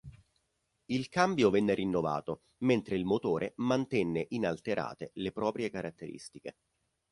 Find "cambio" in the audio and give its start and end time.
1.09-1.51